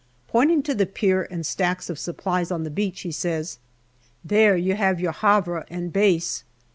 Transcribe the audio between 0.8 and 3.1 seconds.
pier and the stacks of supplies on the beach,